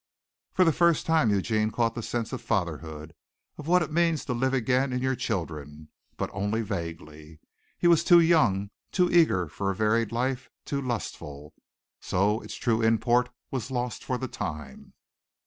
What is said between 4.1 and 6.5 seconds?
to live again in your children, but